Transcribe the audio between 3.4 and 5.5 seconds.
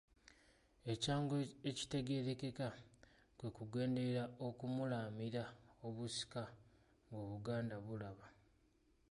kugenderera okumulaamira